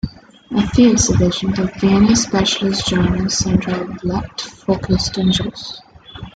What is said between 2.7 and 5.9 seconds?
journal Centrallblatt focussed on Jos.